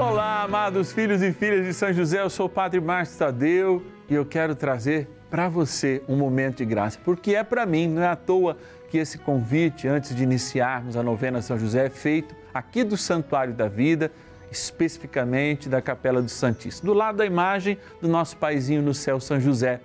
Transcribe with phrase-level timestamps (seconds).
[0.00, 4.14] Olá, amados filhos e filhas de São José, eu sou o Padre Márcio Tadeu e
[4.14, 8.06] eu quero trazer para você um momento de graça, porque é para mim, não é
[8.06, 8.56] à toa
[8.88, 13.52] que esse convite, antes de iniciarmos a novena São José, é feito aqui do Santuário
[13.52, 14.10] da Vida,
[14.50, 19.38] especificamente da Capela do Santíssimo, do lado da imagem do nosso paizinho no céu, São
[19.38, 19.82] José,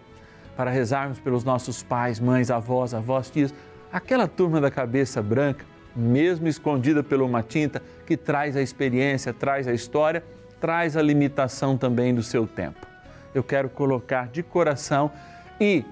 [0.55, 3.53] para rezarmos pelos nossos pais, mães, avós, avós, tios,
[3.91, 5.65] aquela turma da cabeça branca,
[5.95, 10.23] mesmo escondida por uma tinta, que traz a experiência, traz a história,
[10.59, 12.85] traz a limitação também do seu tempo.
[13.33, 15.11] Eu quero colocar de coração
[15.59, 15.83] e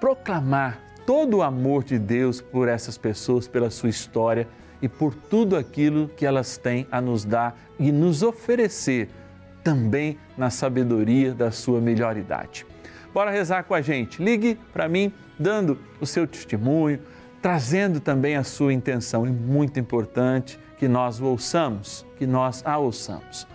[0.00, 4.46] proclamar todo o amor de Deus por essas pessoas, pela sua história
[4.80, 9.08] e por tudo aquilo que elas têm a nos dar e nos oferecer
[9.64, 12.64] também na sabedoria da sua melhor idade.
[13.12, 14.22] Bora rezar com a gente.
[14.22, 17.00] Ligue para mim dando o seu testemunho,
[17.40, 19.26] trazendo também a sua intenção.
[19.26, 23.46] É muito importante que nós o ouçamos, que nós a ouçamos.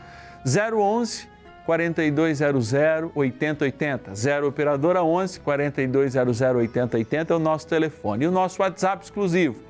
[0.46, 1.28] 011
[1.66, 2.74] 4200
[3.16, 4.16] 8080.
[4.16, 8.26] 0 operadora 11 4200 8080 é o nosso telefone.
[8.26, 9.62] E o nosso WhatsApp exclusivo.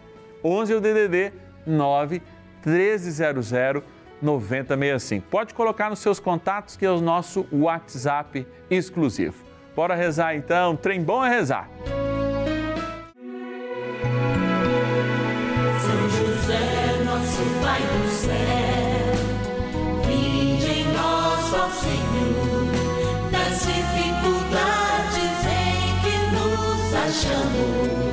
[0.43, 1.33] 11 é o DDD
[1.65, 2.21] 9
[2.65, 3.51] 1300
[4.21, 5.27] 9065.
[5.29, 9.43] Pode colocar nos seus contatos que é o nosso WhatsApp exclusivo.
[9.75, 11.69] Bora rezar então, trem bom é rezar.
[27.05, 28.12] Nos achamos, que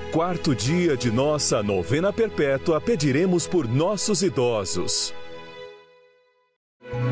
[0.11, 5.13] quarto dia de nossa novena perpétua, pediremos por nossos idosos.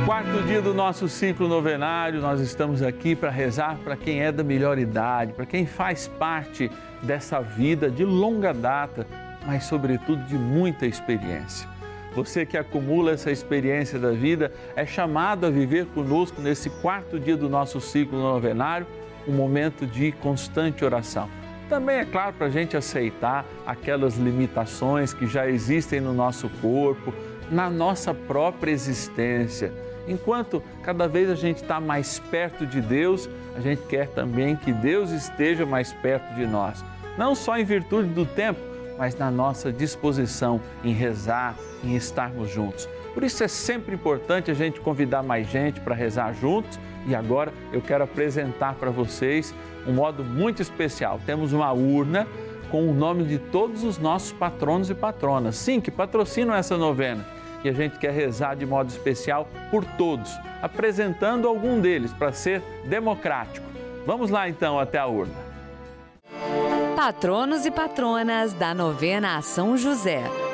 [0.06, 4.44] Quarto dia do nosso ciclo novenário, nós estamos aqui para rezar para quem é da
[4.44, 6.70] melhor idade, para quem faz parte
[7.02, 9.08] dessa vida de longa data,
[9.46, 11.70] mas sobretudo de muita experiência.
[12.14, 17.38] Você que acumula essa experiência da vida é chamado a viver conosco nesse quarto dia
[17.38, 18.86] do nosso ciclo novenário,
[19.26, 21.39] um momento de constante oração.
[21.70, 27.14] Também é claro para a gente aceitar aquelas limitações que já existem no nosso corpo,
[27.52, 29.72] na nossa própria existência.
[30.08, 34.74] Enquanto cada vez a gente está mais perto de Deus, a gente quer também que
[34.74, 36.84] Deus esteja mais perto de nós.
[37.16, 38.60] Não só em virtude do tempo,
[38.98, 42.90] mas na nossa disposição em rezar, em estarmos juntos.
[43.14, 46.80] Por isso é sempre importante a gente convidar mais gente para rezar juntos.
[47.08, 49.54] E agora eu quero apresentar para vocês
[49.88, 51.20] um modo muito especial.
[51.26, 52.28] Temos uma urna
[52.70, 57.26] com o nome de todos os nossos patronos e patronas, sim, que patrocinam essa novena.
[57.64, 60.32] E a gente quer rezar de modo especial por todos,
[60.62, 63.66] apresentando algum deles para ser democrático.
[64.06, 65.34] Vamos lá então até a urna.
[66.96, 70.49] Patronos e patronas da novena a São José.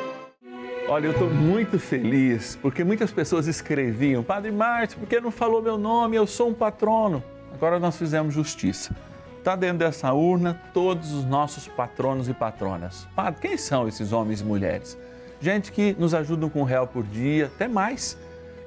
[0.88, 5.60] Olha, eu estou muito feliz porque muitas pessoas escreviam, Padre Márcio, por que não falou
[5.60, 6.16] meu nome?
[6.16, 7.24] Eu sou um patrono.
[7.52, 8.96] Agora nós fizemos justiça.
[9.40, 13.08] Está dentro dessa urna todos os nossos patronos e patronas.
[13.16, 14.96] Padre, quem são esses homens e mulheres?
[15.42, 18.16] Gente que nos ajudam com um real por dia, até mais,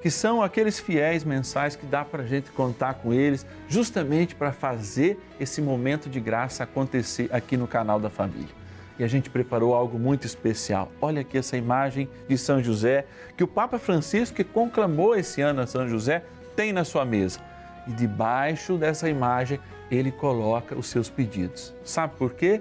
[0.02, 4.50] que são aqueles fiéis mensais que dá para a gente contar com eles, justamente para
[4.50, 8.57] fazer esse momento de graça acontecer aqui no canal da família.
[8.98, 10.90] E a gente preparou algo muito especial.
[11.00, 13.06] Olha aqui essa imagem de São José
[13.36, 16.24] que o Papa Francisco, que conclamou esse ano a São José,
[16.56, 17.40] tem na sua mesa.
[17.86, 19.60] E debaixo dessa imagem
[19.90, 21.74] ele coloca os seus pedidos.
[21.84, 22.60] Sabe por quê?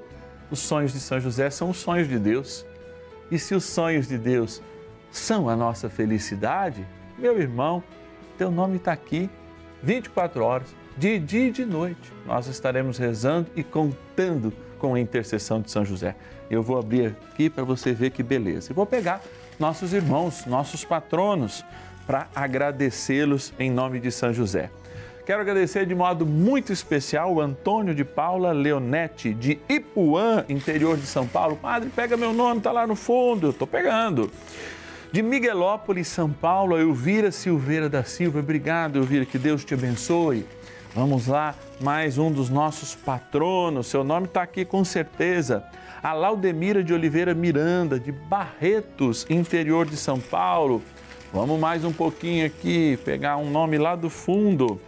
[0.50, 2.66] Os sonhos de São José são os sonhos de Deus.
[3.30, 4.62] E se os sonhos de Deus
[5.12, 6.88] são a nossa felicidade,
[7.18, 7.84] meu irmão,
[8.38, 9.30] teu nome está aqui
[9.84, 12.14] 24 horas, de dia e de noite.
[12.26, 16.16] Nós estaremos rezando e contando com a intercessão de São José.
[16.50, 18.72] Eu vou abrir aqui para você ver que beleza.
[18.72, 19.22] E vou pegar
[19.60, 21.66] nossos irmãos, nossos patronos,
[22.06, 24.70] para agradecê-los em nome de São José.
[25.26, 31.06] Quero agradecer de modo muito especial o Antônio de Paula Leonetti, de Ipuã, interior de
[31.06, 31.58] São Paulo.
[31.58, 33.50] Padre, pega meu nome, está lá no fundo.
[33.50, 34.32] Estou pegando.
[35.12, 38.40] De Miguelópolis, São Paulo, Elvira Silveira da Silva.
[38.40, 40.46] Obrigado, Elvira, que Deus te abençoe.
[40.98, 43.86] Vamos lá, mais um dos nossos patronos.
[43.86, 45.64] Seu nome está aqui com certeza.
[46.02, 50.82] A Laudemira de Oliveira Miranda, de Barretos, interior de São Paulo.
[51.32, 54.82] Vamos mais um pouquinho aqui, pegar um nome lá do fundo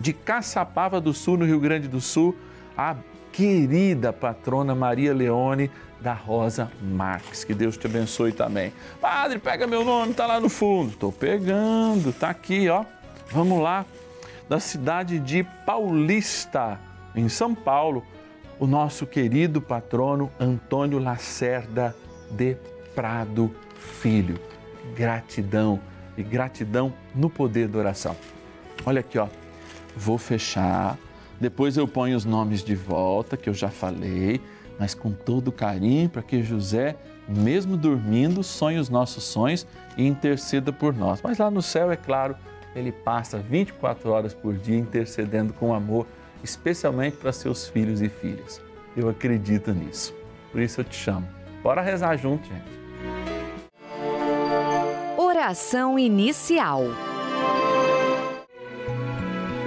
[0.00, 2.36] de Caçapava do Sul, no Rio Grande do Sul,
[2.76, 2.96] a
[3.30, 5.70] querida patrona Maria Leone
[6.00, 7.44] da Rosa Marques.
[7.44, 8.72] Que Deus te abençoe também.
[9.00, 10.90] Padre, pega meu nome, tá lá no fundo.
[10.90, 12.84] Estou pegando, tá aqui, ó.
[13.30, 13.86] Vamos lá.
[14.48, 16.78] Da cidade de Paulista,
[17.14, 18.04] em São Paulo,
[18.58, 21.94] o nosso querido patrono Antônio Lacerda
[22.30, 22.56] de
[22.94, 24.38] Prado Filho.
[24.94, 25.80] Gratidão
[26.16, 28.16] e gratidão no poder da oração.
[28.84, 29.28] Olha aqui, ó
[29.96, 30.98] vou fechar,
[31.40, 34.40] depois eu ponho os nomes de volta, que eu já falei,
[34.78, 36.96] mas com todo carinho, para que José,
[37.26, 39.66] mesmo dormindo, sonhe os nossos sonhos
[39.96, 41.20] e interceda por nós.
[41.22, 42.36] Mas lá no céu, é claro,
[42.76, 46.06] ele passa 24 horas por dia intercedendo com amor,
[46.44, 48.60] especialmente para seus filhos e filhas.
[48.94, 50.14] Eu acredito nisso.
[50.52, 51.26] Por isso eu te chamo.
[51.62, 52.76] Bora rezar junto, gente.
[55.16, 56.82] Oração inicial.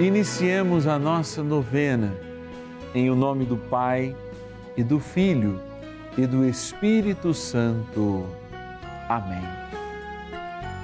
[0.00, 2.14] Iniciemos a nossa novena
[2.94, 4.16] em o nome do Pai
[4.76, 5.60] e do Filho
[6.16, 8.26] e do Espírito Santo.
[9.08, 9.42] Amém.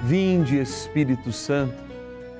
[0.03, 1.86] Vinde, Espírito Santo,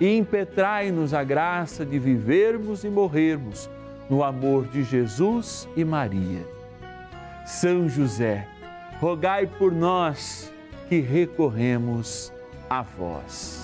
[0.00, 3.68] e impetrai-nos a graça de vivermos e morrermos
[4.08, 6.46] no amor de Jesus e Maria.
[7.46, 8.46] São José,
[9.00, 10.52] rogai por nós
[10.88, 12.32] que recorremos
[12.68, 13.62] a vós.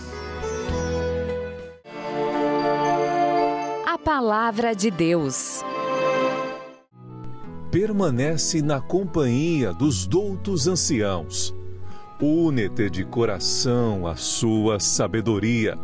[3.87, 5.65] A Palavra de Deus
[7.71, 11.55] permanece na companhia dos doutos anciãos.
[12.21, 15.79] Une-te de coração à sua sabedoria,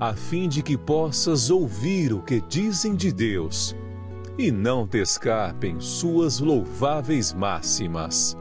[0.00, 3.74] a fim de que possas ouvir o que dizem de Deus
[4.38, 8.36] e não te escapem suas louváveis máximas.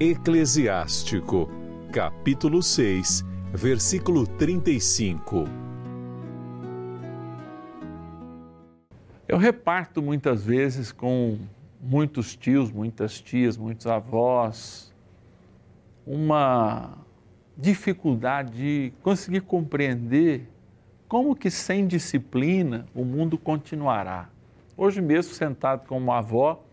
[0.00, 1.50] Eclesiástico,
[1.92, 5.44] capítulo 6, versículo 35.
[9.28, 11.38] Eu reparto muitas vezes com
[11.82, 14.90] muitos tios, muitas tias, muitos avós,
[16.06, 16.96] uma
[17.58, 20.51] dificuldade de conseguir compreender
[21.12, 24.30] como que sem disciplina o mundo continuará.
[24.74, 26.64] Hoje mesmo, sentado com uma avó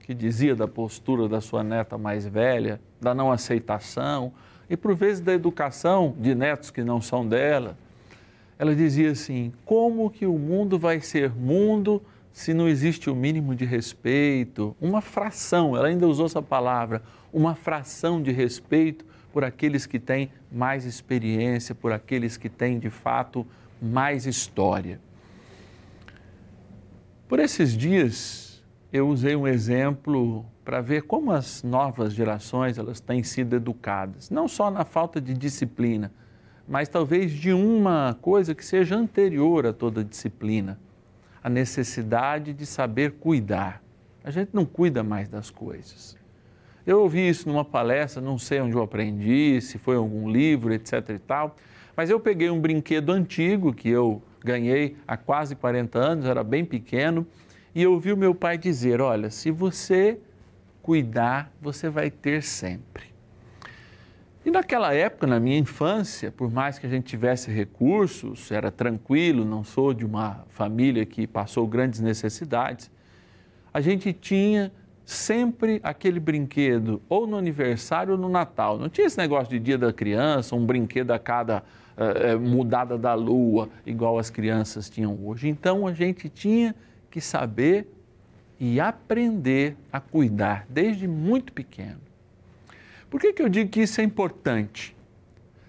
[0.00, 4.32] que dizia da postura da sua neta mais velha, da não aceitação
[4.70, 7.76] e por vezes da educação de netos que não são dela,
[8.58, 13.54] ela dizia assim: como que o mundo vai ser mundo se não existe o mínimo
[13.54, 19.84] de respeito, uma fração, ela ainda usou essa palavra, uma fração de respeito por aqueles
[19.84, 23.46] que têm mais experiência, por aqueles que têm de fato
[23.80, 25.00] mais história.
[27.28, 28.62] Por esses dias
[28.92, 34.48] eu usei um exemplo para ver como as novas gerações elas têm sido educadas, não
[34.48, 36.12] só na falta de disciplina,
[36.66, 40.78] mas talvez de uma coisa que seja anterior a toda disciplina,
[41.42, 43.82] a necessidade de saber cuidar.
[44.22, 46.16] A gente não cuida mais das coisas.
[46.86, 50.72] Eu ouvi isso numa palestra, não sei onde eu aprendi, se foi em algum livro,
[50.72, 51.56] etc e tal,
[51.96, 56.64] mas eu peguei um brinquedo antigo que eu ganhei há quase 40 anos, era bem
[56.64, 57.26] pequeno,
[57.74, 60.18] e eu ouvi o meu pai dizer: Olha, se você
[60.82, 63.14] cuidar, você vai ter sempre.
[64.44, 69.42] E naquela época, na minha infância, por mais que a gente tivesse recursos, era tranquilo,
[69.42, 72.90] não sou de uma família que passou grandes necessidades,
[73.72, 74.70] a gente tinha
[75.06, 78.78] sempre aquele brinquedo, ou no aniversário ou no Natal.
[78.78, 81.62] Não tinha esse negócio de dia da criança, um brinquedo a cada
[81.96, 85.48] uh, mudada da lua, igual as crianças tinham hoje.
[85.48, 86.74] Então a gente tinha
[87.10, 87.88] que saber
[88.58, 92.00] e aprender a cuidar desde muito pequeno.
[93.10, 94.96] Por que, que eu digo que isso é importante?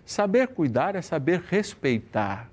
[0.06, 2.50] Saber cuidar é saber respeitar,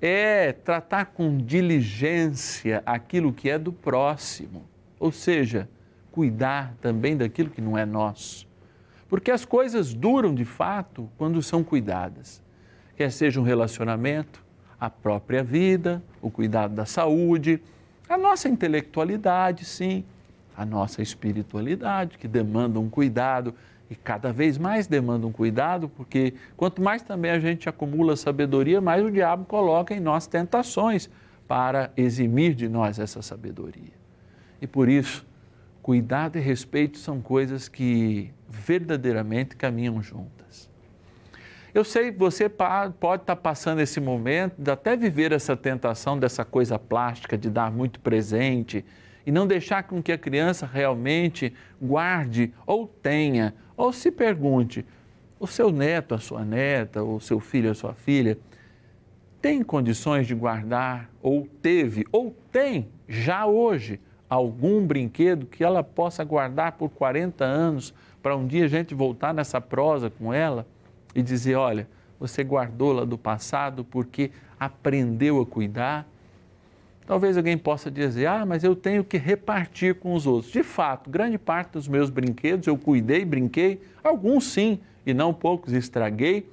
[0.00, 4.64] é tratar com diligência aquilo que é do próximo,
[4.98, 5.68] ou seja,
[6.10, 8.48] cuidar também daquilo que não é nosso.
[9.08, 12.42] Porque as coisas duram de fato quando são cuidadas,
[12.96, 14.42] quer seja um relacionamento,
[14.80, 17.62] a própria vida, o cuidado da saúde,
[18.08, 20.04] a nossa intelectualidade, sim,
[20.56, 23.54] a nossa espiritualidade, que demanda um cuidado
[23.88, 28.80] e cada vez mais demanda um cuidado, porque quanto mais também a gente acumula sabedoria,
[28.80, 31.10] mais o diabo coloca em nós tentações
[31.46, 33.92] para eximir de nós essa sabedoria.
[34.60, 35.26] E por isso,
[35.82, 40.71] cuidado e respeito são coisas que verdadeiramente caminham juntas.
[41.74, 47.38] Eu sei você pode estar passando esse momento até viver essa tentação dessa coisa plástica,
[47.38, 48.84] de dar muito presente
[49.24, 54.84] e não deixar com que a criança realmente guarde ou tenha ou se pergunte:
[55.40, 58.36] o seu neto, a sua neta, o seu filho, a sua filha,
[59.40, 63.98] tem condições de guardar, ou teve, ou tem já hoje,
[64.28, 69.32] algum brinquedo que ela possa guardar por 40 anos, para um dia a gente voltar
[69.32, 70.66] nessa prosa com ela
[71.14, 71.88] e dizer: olha,
[72.18, 76.06] você guardou lá do passado porque aprendeu a cuidar
[77.06, 80.52] Talvez alguém possa dizer, ah, mas eu tenho que repartir com os outros.
[80.52, 85.72] De fato, grande parte dos meus brinquedos eu cuidei, brinquei, alguns sim, e não poucos
[85.72, 86.48] estraguei,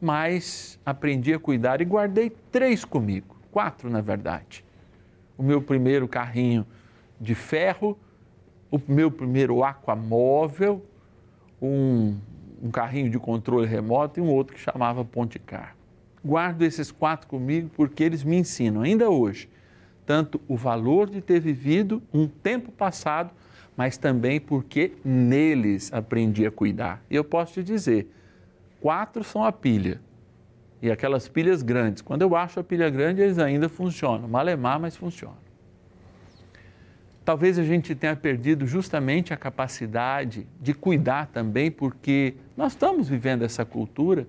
[0.00, 4.64] mas aprendi a cuidar e guardei três comigo, quatro na verdade.
[5.38, 6.66] O meu primeiro carrinho
[7.20, 7.96] de ferro,
[8.70, 10.84] o meu primeiro aquamóvel,
[11.62, 12.16] um,
[12.62, 15.76] um carrinho de controle remoto e um outro que chamava Ponticar.
[16.24, 19.48] Guardo esses quatro comigo porque eles me ensinam, ainda hoje,
[20.04, 23.30] tanto o valor de ter vivido um tempo passado,
[23.76, 27.02] mas também porque neles aprendi a cuidar.
[27.10, 28.10] E eu posso te dizer,
[28.80, 30.00] quatro são a pilha.
[30.80, 34.28] E aquelas pilhas grandes, quando eu acho a pilha grande, eles ainda funcionam.
[34.28, 35.45] Malemar, mas funcionam.
[37.26, 43.42] Talvez a gente tenha perdido justamente a capacidade de cuidar também, porque nós estamos vivendo
[43.42, 44.28] essa cultura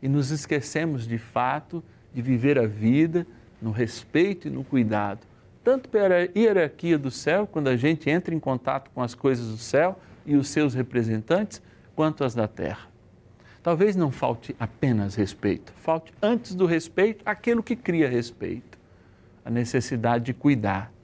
[0.00, 1.82] e nos esquecemos de fato
[2.14, 3.26] de viver a vida
[3.60, 5.26] no respeito e no cuidado,
[5.64, 9.58] tanto pela hierarquia do céu, quando a gente entra em contato com as coisas do
[9.58, 11.60] céu e os seus representantes,
[11.96, 12.86] quanto as da terra.
[13.60, 18.78] Talvez não falte apenas respeito, falte antes do respeito aquilo que cria respeito,
[19.44, 20.94] a necessidade de cuidar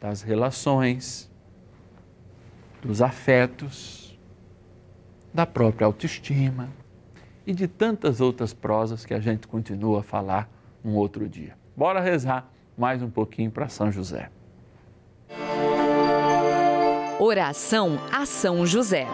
[0.00, 1.30] das relações,
[2.82, 4.18] dos afetos,
[5.32, 6.68] da própria autoestima
[7.46, 10.48] e de tantas outras prosas que a gente continua a falar
[10.84, 11.56] um outro dia.
[11.76, 14.30] Bora rezar mais um pouquinho para São José.
[17.18, 19.06] Oração a São José.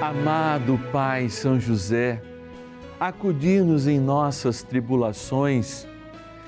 [0.00, 2.22] Amado Pai São José,
[2.98, 5.86] acudir-nos em nossas tribulações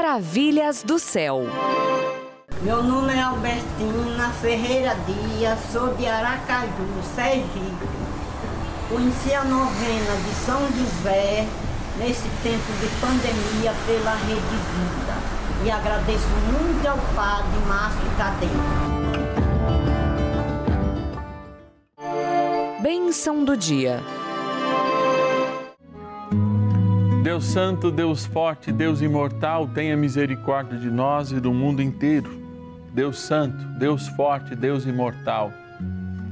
[0.00, 1.42] Maravilhas do céu.
[2.62, 7.88] Meu nome é Albertina Ferreira Dias, sou de Aracaju, Sergipe.
[8.88, 11.44] Conheci a novena de São José
[11.98, 15.14] nesse tempo de pandemia pela Rede Vida.
[15.64, 18.50] E agradeço muito ao Padre Márcio Tadeu.
[22.80, 24.00] Bênção do dia.
[27.28, 32.30] Deus Santo, Deus Forte, Deus Imortal, tenha misericórdia de nós e do mundo inteiro.
[32.94, 35.52] Deus Santo, Deus Forte, Deus Imortal,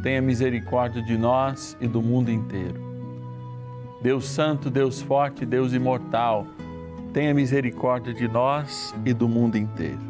[0.03, 2.81] tenha misericórdia de nós e do mundo inteiro.
[4.01, 6.47] Deus Santo, Deus Forte, Deus Imortal,
[7.13, 10.01] tenha misericórdia de nós e do mundo inteiro.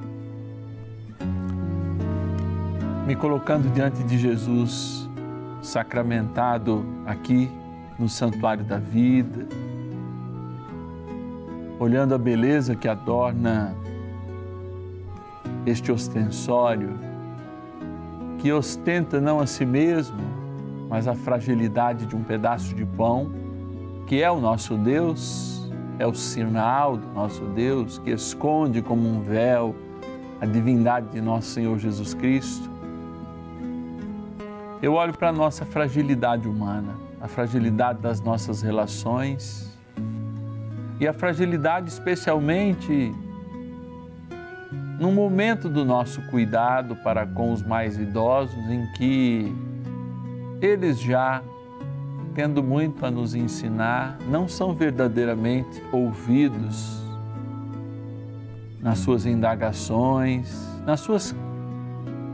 [3.04, 5.10] Me colocando diante de Jesus,
[5.60, 7.50] sacramentado aqui
[7.98, 9.48] no Santuário da Vida,
[11.78, 13.74] olhando a beleza que adorna
[15.64, 16.90] este ostensório,
[18.38, 20.20] que ostenta não a si mesmo,
[20.88, 23.30] mas a fragilidade de um pedaço de pão,
[24.06, 29.20] que é o nosso Deus, é o sinal do nosso Deus, que esconde como um
[29.20, 29.74] véu
[30.40, 32.70] a divindade de nosso Senhor Jesus Cristo.
[34.82, 39.65] Eu olho para a nossa fragilidade humana, a fragilidade das nossas relações,
[40.98, 43.14] e a fragilidade, especialmente
[44.98, 49.54] no momento do nosso cuidado para com os mais idosos, em que
[50.60, 51.42] eles já,
[52.34, 57.02] tendo muito a nos ensinar, não são verdadeiramente ouvidos
[58.80, 61.34] nas suas indagações, nas suas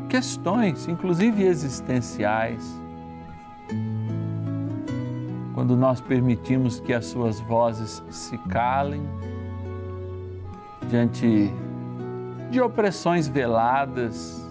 [0.08, 2.81] questões, inclusive existenciais
[5.62, 9.00] quando nós permitimos que as suas vozes se calem
[10.88, 11.52] diante
[12.50, 14.44] de opressões veladas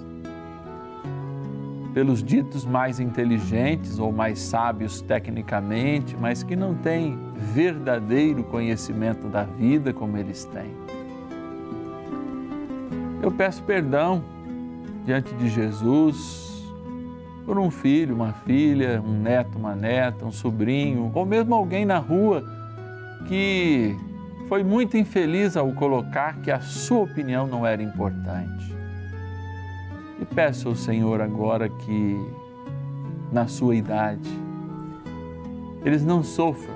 [1.93, 9.43] pelos ditos mais inteligentes ou mais sábios tecnicamente, mas que não têm verdadeiro conhecimento da
[9.43, 10.73] vida como eles têm.
[13.21, 14.23] Eu peço perdão
[15.05, 16.50] diante de Jesus
[17.45, 21.97] por um filho, uma filha, um neto, uma neta, um sobrinho, ou mesmo alguém na
[21.97, 22.43] rua
[23.27, 23.95] que
[24.47, 28.75] foi muito infeliz ao colocar que a sua opinião não era importante.
[30.19, 32.19] E peço ao Senhor agora que,
[33.31, 34.29] na sua idade,
[35.83, 36.75] eles não sofram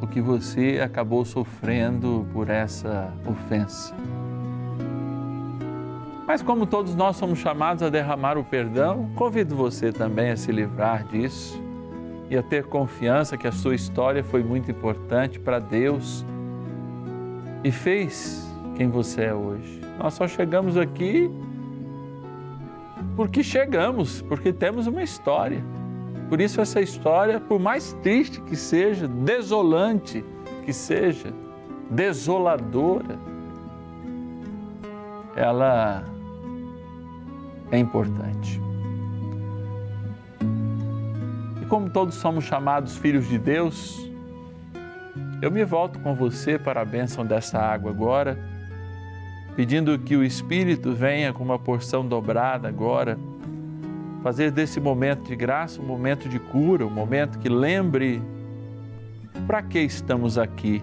[0.00, 3.94] o que você acabou sofrendo por essa ofensa
[6.28, 10.52] mas como todos nós somos chamados a derramar o perdão, convido você também a se
[10.52, 11.58] livrar disso
[12.28, 16.26] e a ter confiança que a sua história foi muito importante para Deus
[17.64, 19.80] e fez quem você é hoje.
[19.98, 21.30] Nós só chegamos aqui
[23.16, 25.64] porque chegamos, porque temos uma história.
[26.28, 30.22] Por isso, essa história, por mais triste que seja, desolante
[30.62, 31.32] que seja,
[31.90, 33.18] desoladora,
[35.34, 36.04] ela
[37.70, 38.60] é importante.
[41.62, 43.98] E como todos somos chamados filhos de Deus,
[45.40, 48.38] eu me volto com você para a bênção dessa água agora,
[49.54, 53.18] pedindo que o Espírito venha com uma porção dobrada agora
[54.22, 58.22] fazer desse momento de graça um momento de cura, um momento que lembre
[59.46, 60.82] para que estamos aqui,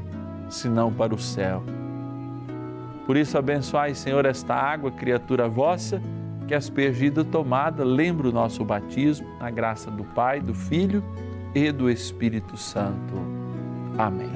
[0.49, 1.61] se não para o céu.
[3.05, 6.01] Por isso, abençoai, Senhor, esta água, criatura vossa,
[6.47, 11.03] que aspergida tomada, lembra o nosso batismo, na graça do Pai, do Filho
[11.53, 13.15] e do Espírito Santo.
[13.97, 14.29] Amém.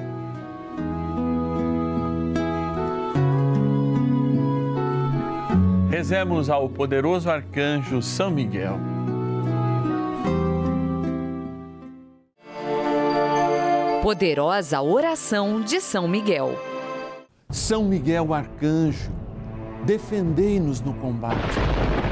[5.90, 8.78] Rezemos ao poderoso arcanjo São Miguel.
[14.02, 16.58] Poderosa oração de São Miguel.
[17.50, 19.12] São Miguel arcanjo,
[19.84, 21.36] defendei-nos no combate.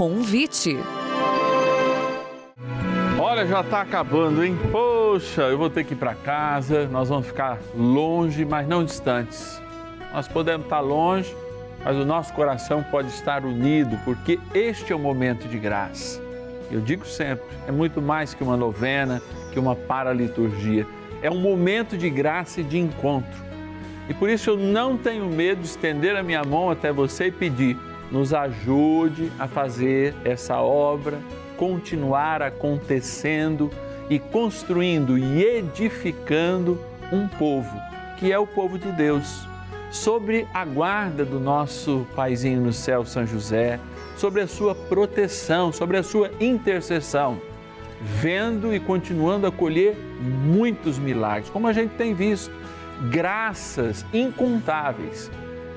[0.00, 0.78] Convite.
[3.18, 4.56] Olha, já está acabando, hein?
[4.72, 9.60] Poxa, eu vou ter que ir para casa, nós vamos ficar longe, mas não distantes.
[10.10, 11.36] Nós podemos estar longe,
[11.84, 16.18] mas o nosso coração pode estar unido, porque este é o momento de graça.
[16.72, 19.20] Eu digo sempre, é muito mais que uma novena,
[19.52, 20.86] que uma paraliturgia.
[21.20, 23.44] É um momento de graça e de encontro.
[24.08, 27.30] E por isso eu não tenho medo de estender a minha mão até você e
[27.30, 27.76] pedir,
[28.10, 31.18] nos ajude a fazer essa obra,
[31.56, 33.70] continuar acontecendo
[34.08, 36.80] e construindo e edificando
[37.12, 37.76] um povo,
[38.18, 39.48] que é o povo de Deus
[39.90, 43.78] sobre a guarda do nosso paizinho no céu, São José,
[44.16, 47.40] sobre a sua proteção, sobre a sua intercessão,
[48.00, 52.54] vendo e continuando a colher muitos milagres, como a gente tem visto,
[53.10, 55.30] graças incontáveis.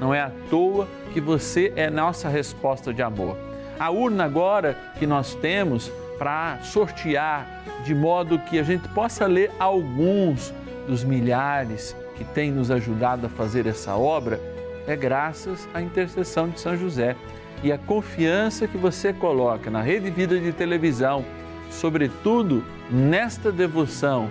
[0.03, 3.37] Não é à toa que você é nossa resposta de amor.
[3.79, 7.47] A urna agora que nós temos para sortear,
[7.85, 10.53] de modo que a gente possa ler alguns
[10.85, 14.41] dos milhares que tem nos ajudado a fazer essa obra
[14.85, 17.15] é graças à intercessão de São José
[17.63, 21.23] e a confiança que você coloca na Rede Vida de televisão,
[21.71, 22.61] sobretudo
[22.91, 24.29] nesta devoção,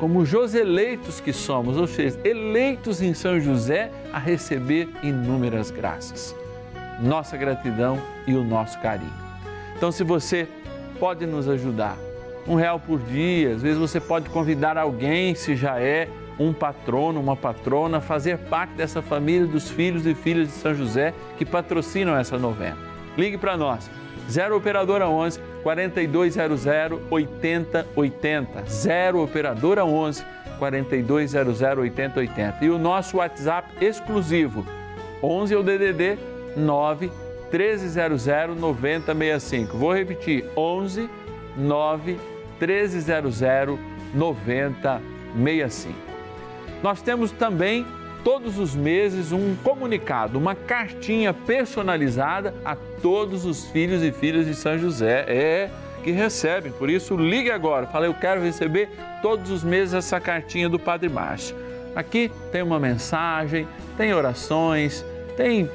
[0.00, 6.34] como os eleitos que somos, ou seja, eleitos em São José a receber inúmeras graças.
[7.02, 9.12] Nossa gratidão e o nosso carinho.
[9.76, 10.48] Então, se você
[10.98, 11.98] pode nos ajudar,
[12.48, 16.08] um real por dia, às vezes você pode convidar alguém, se já é
[16.38, 21.12] um patrono, uma patrona, fazer parte dessa família dos filhos e filhas de São José
[21.36, 22.78] que patrocinam essa novena.
[23.18, 23.90] Ligue para nós,
[24.30, 26.66] 0 Operadora 11 4200
[27.10, 28.64] 8080.
[28.68, 30.24] 0 Operadora 11
[30.58, 32.64] 4200 8080.
[32.64, 34.66] E o nosso WhatsApp exclusivo,
[35.22, 36.18] 11 é o DDD
[36.56, 37.10] 9
[37.50, 38.26] 1300
[38.58, 39.76] 9065.
[39.76, 41.08] Vou repetir, 11
[41.56, 42.18] 9
[42.60, 43.40] 1300
[44.14, 45.94] 9065.
[46.82, 47.86] Nós temos também
[48.24, 54.54] todos os meses um comunicado, uma cartinha personalizada a todos os filhos e filhas de
[54.54, 55.24] São José.
[55.28, 55.70] É
[56.02, 56.72] que recebem.
[56.72, 57.86] Por isso, ligue agora.
[57.86, 58.88] Fala, eu quero receber
[59.22, 61.56] todos os meses essa cartinha do Padre Márcio.
[61.94, 65.04] Aqui tem uma mensagem, tem orações,
[65.36, 65.68] tem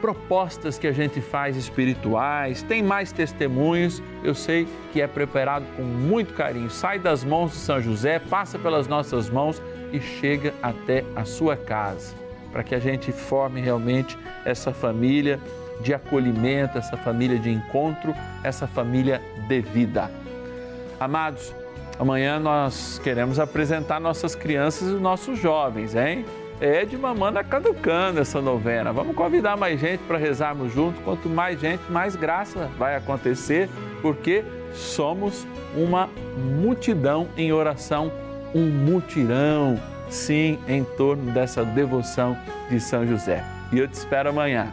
[0.00, 4.02] propostas que a gente faz espirituais, tem mais testemunhos.
[4.22, 6.70] Eu sei que é preparado com muito carinho.
[6.70, 9.60] Sai das mãos de São José, passa pelas nossas mãos
[9.92, 12.14] e chega até a sua casa,
[12.52, 15.40] para que a gente forme realmente essa família
[15.80, 20.10] de acolhimento, essa família de encontro, essa família de vida.
[20.98, 21.54] Amados,
[21.98, 26.24] amanhã nós queremos apresentar nossas crianças e nossos jovens, hein?
[26.58, 28.90] É de mamanda caducando essa novena.
[28.90, 31.02] Vamos convidar mais gente para rezarmos juntos.
[31.04, 33.68] Quanto mais gente, mais graça vai acontecer,
[34.00, 36.08] porque somos uma
[36.58, 38.10] multidão em oração
[38.56, 42.36] um mutirão, sim, em torno dessa devoção
[42.70, 43.44] de São José.
[43.70, 44.72] E eu te espero amanhã.